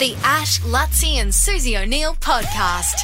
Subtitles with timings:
[0.00, 2.94] The Ash, Luttsy and Susie O'Neill podcast.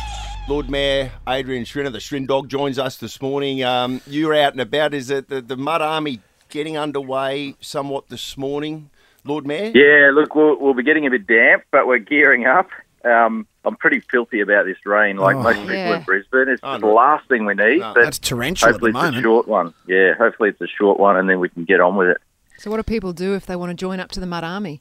[0.49, 3.63] Lord Mayor Adrian Schrinner, the Schrin Dog, joins us this morning.
[3.63, 4.95] Um, you're out and about.
[4.95, 8.89] Is it the, the Mud Army getting underway somewhat this morning,
[9.25, 9.73] Lord Mayor?
[9.75, 12.71] Yeah, look, we'll, we'll be getting a bit damp, but we're gearing up.
[13.05, 15.43] Um, I'm pretty filthy about this rain, like Oh.
[15.43, 15.97] most people Yeah.
[15.99, 16.49] in Brisbane.
[16.49, 16.95] It's Oh, the no.
[16.95, 17.93] last thing we need, No.
[17.95, 18.97] but That's torrential at the moment.
[18.97, 19.75] hopefully it's a short one.
[19.87, 22.19] Yeah, hopefully it's a short one, and then we can get on with it.
[22.59, 24.81] So, what do people do if they want to join up to the Mud Army?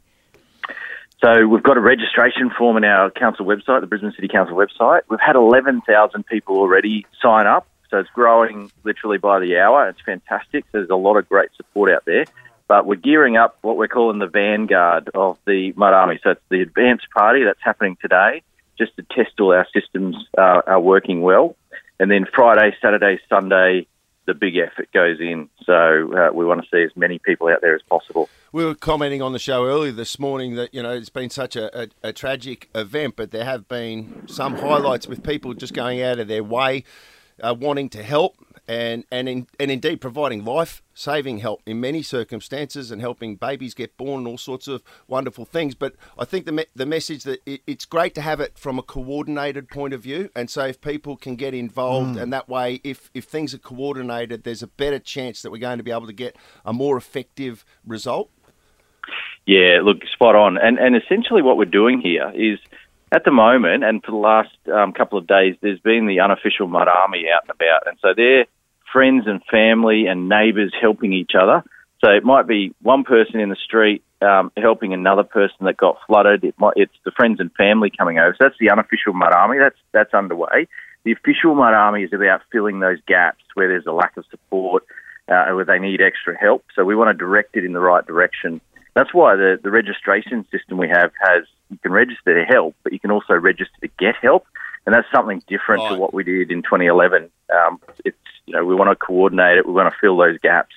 [1.25, 5.01] So we've got a registration form in our council website, the Brisbane City Council website.
[5.09, 9.89] We've had 11,000 people already sign up, so it's growing literally by the hour.
[9.89, 10.65] It's fantastic.
[10.71, 12.25] There's a lot of great support out there.
[12.67, 16.19] But we're gearing up what we're calling the vanguard of the Mud Army.
[16.21, 18.43] So it's the advance party that's happening today,
[18.77, 21.55] just to test all our systems uh, are working well.
[21.99, 23.87] And then Friday, Saturday, Sunday,
[24.25, 25.49] the big effort goes in.
[25.65, 28.29] So uh, we want to see as many people out there as possible.
[28.51, 31.55] We were commenting on the show earlier this morning that you know it's been such
[31.55, 36.01] a, a, a tragic event, but there have been some highlights with people just going
[36.01, 36.83] out of their way,
[37.41, 42.01] uh, wanting to help, and and in, and indeed providing life saving help in many
[42.01, 45.75] circumstances, and helping babies get born, and all sorts of wonderful things.
[45.75, 48.79] But I think the me- the message that it, it's great to have it from
[48.79, 52.81] a coordinated point of view, and so if people can get involved, and that way,
[52.83, 56.07] if if things are coordinated, there's a better chance that we're going to be able
[56.07, 58.29] to get a more effective result.
[59.45, 60.57] Yeah, look, spot on.
[60.57, 62.59] And and essentially what we're doing here is
[63.11, 66.67] at the moment and for the last um, couple of days, there's been the unofficial
[66.67, 68.45] Mud Army out and about, and so they're
[68.95, 71.61] friends and family and neighbours helping each other.
[72.03, 75.97] So it might be one person in the street um, helping another person that got
[76.07, 76.45] flooded.
[76.45, 78.33] It might, it's the friends and family coming over.
[78.39, 79.57] So that's the unofficial Mud Army.
[79.59, 80.67] That's that's underway.
[81.03, 84.85] The official Mud Army is about filling those gaps where there's a lack of support,
[85.27, 86.63] uh, where they need extra help.
[86.73, 88.61] So we want to direct it in the right direction.
[88.95, 92.93] That's why the, the registration system we have has you can register to help, but
[92.93, 94.45] you can also register to get help,
[94.85, 95.89] and that's something different Right.
[95.95, 97.29] to what we did in 2011.
[97.53, 100.73] Um, it's you know we want to coordinate it, we want to fill those gaps.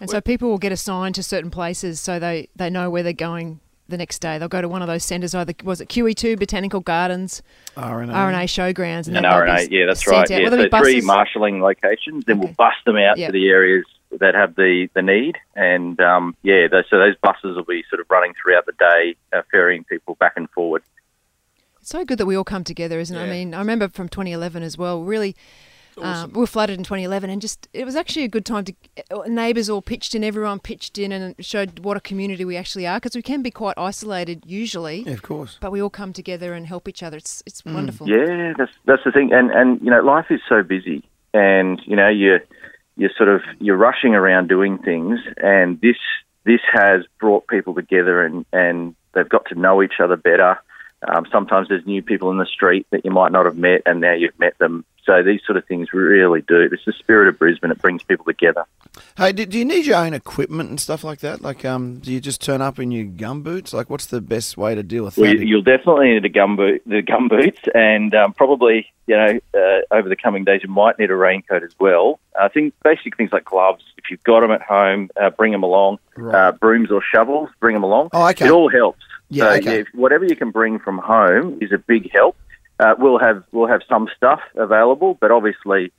[0.00, 3.14] And so, people will get assigned to certain places so they, they know where they're
[3.14, 4.36] going the next day.
[4.36, 7.40] They'll go to one of those centres, either was it QE2, Botanical Gardens,
[7.78, 8.12] RNA.
[8.12, 8.44] RNA
[8.74, 10.18] Showgrounds, And then they'll be RNA, yeah, that's right.
[10.18, 10.28] out.
[10.30, 12.26] Yeah, Will so be three marshalling locations.
[12.26, 12.44] Then Okay.
[12.46, 13.28] we'll bust them out Yeah.
[13.28, 13.86] to the areas
[14.18, 18.00] that have the, the need, and um, yeah, those, so those buses will be sort
[18.00, 20.82] of running throughout the day, uh, ferrying people back and forward.
[21.86, 23.22] It's so good that we all come together, isn't it?
[23.22, 25.04] I mean, I remember from 2011 as well.
[25.04, 25.36] Really,
[26.02, 28.74] um, we were flooded in 2011, and just it was actually a good time to.
[29.28, 32.96] Neighbours all pitched in, everyone pitched in, and showed what a community we actually are.
[32.98, 35.58] Because we can be quite isolated usually, Yeah, of course.
[35.60, 37.18] but we all come together and help each other.
[37.18, 38.08] It's it's wonderful.
[38.08, 41.94] Yeah, that's that's the thing, and and you know, life is so busy, and you
[41.94, 42.40] know, you
[42.96, 45.98] you're sort of you're rushing around doing things, and this
[46.42, 50.58] this has brought people together, and and they've got to know each other better.
[51.06, 54.00] Um, sometimes there's new people in the street that you might not have met, and
[54.00, 54.84] now you've met them.
[55.04, 56.68] So these sort of things really do.
[56.72, 57.70] It's the spirit of Brisbane.
[57.70, 58.64] It brings people together.
[59.16, 61.42] Hey, do, do you need your own equipment and stuff like that?
[61.42, 63.72] Like, um, do you just turn up in your gum boots?
[63.72, 65.38] Like, what's the best way to deal with Well, that?
[65.38, 69.38] you, you'll definitely need a gum boot, the gum boots, and um, probably you know
[69.54, 72.18] uh, over the coming days you might need a raincoat as well.
[72.40, 75.62] I think basic things like gloves, if you've got them at home, uh, bring them
[75.62, 75.98] along.
[76.16, 76.34] Right.
[76.34, 78.08] Uh, brooms or shovels, bring them along.
[78.12, 78.46] Oh, okay.
[78.46, 79.04] It all helps.
[79.28, 79.80] Yeah, so, okay.
[79.80, 82.36] if- whatever you can bring from home is a big help.
[82.78, 85.92] Uh, we'll have we'll have some stuff available, but obviously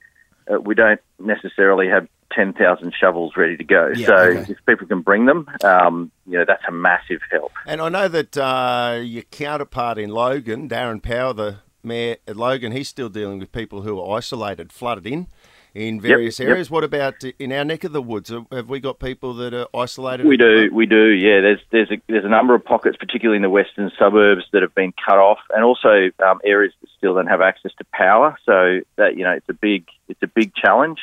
[0.48, 3.90] uh, we don't necessarily have ten thousand shovels ready to go.
[3.96, 4.52] Yeah, so okay.
[4.52, 7.50] if people can bring them, um, you know that's a massive help.
[7.66, 12.70] And I know that uh, your counterpart in Logan, Darren Power, the mayor at Logan,
[12.70, 15.26] he's still dealing with people who are isolated, flooded in
[15.74, 16.48] in various yep.
[16.48, 16.70] areas.
[16.70, 18.30] What about in our neck of the woods?
[18.30, 20.26] Have- Have we got people that are isolated?
[20.26, 21.08] We do, we do.
[21.10, 24.62] Yeah, there's there's a there's a number of pockets, particularly in the western suburbs, that
[24.62, 28.36] have been cut off, and also um, areas that still don't have access to power.
[28.44, 30.98] So that you know, it's a big it's a big challenge.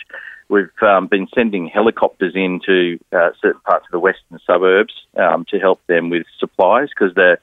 [0.48, 5.60] We've um, been sending helicopters into uh, certain parts of the western suburbs um, to
[5.60, 7.38] help them with supplies because the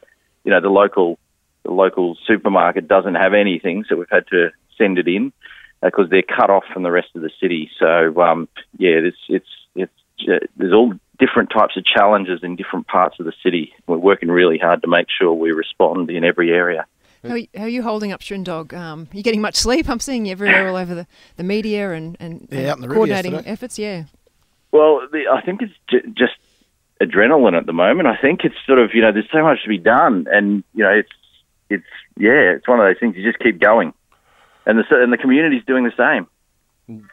[0.45, 1.19] you know the local
[1.65, 5.33] the local supermarket doesn't have anything, so we've had to send it in
[5.83, 7.71] because they're cut off from the rest of the city.
[7.79, 8.49] So um,
[8.79, 9.93] yeah, it's it's it's
[10.29, 13.73] uh, there's all different types of challenges in different parts of the city.
[13.87, 16.87] We're working really hard to make sure we respond in every area.
[17.23, 18.73] How, are- how are you holding up, Shrindog?
[18.75, 19.89] Um, you getting much sleep?
[19.89, 21.07] I'm seeing you everywhere all over the,
[21.37, 23.79] the media and, and, Yeah, and in the river coordinating efforts.
[23.79, 24.05] Yeah.
[24.73, 26.33] Well, the, I think it's j- just
[27.01, 28.09] adrenaline at the moment.
[28.09, 30.83] I think it's sort of you know there's so much to be done, and you
[30.83, 31.13] know it's
[31.71, 31.85] it's
[32.19, 33.93] yeah it's one of those things you just keep going,
[34.67, 36.27] and the and the community's doing the same.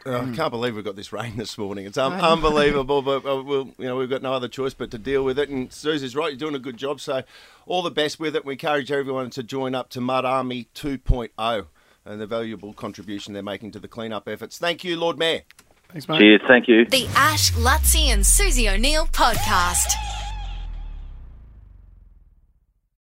[0.06, 1.86] Oh, I can't believe we've got this rain this morning.
[1.86, 4.98] It's un- unbelievable, but uh, we'll, you know, we've got no other choice but to
[4.98, 5.50] deal with it.
[5.50, 7.00] And Susie's right; you're doing a good job.
[7.00, 7.24] So,
[7.66, 8.46] all the best with it.
[8.46, 11.66] We encourage everyone to join up to Mud Army 2.0
[12.06, 14.58] and the valuable contribution they're making to the cleanup efforts.
[14.58, 15.42] Thank you, Lord Mayor.
[15.90, 16.20] Thanks, mate.
[16.20, 16.42] Cheers.
[16.48, 16.86] Thank you.
[16.86, 19.94] The Ash, Luttsy, and Susie O'Neill podcast.